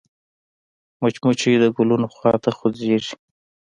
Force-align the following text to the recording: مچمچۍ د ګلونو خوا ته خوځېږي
مچمچۍ 1.01 1.53
د 1.61 1.65
ګلونو 1.75 2.07
خوا 2.15 2.33
ته 2.43 2.49
خوځېږي 2.57 3.15